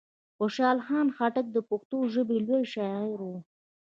[0.37, 3.35] خوشحال خان خټک د پښتو ژبي لوی شاعر وو.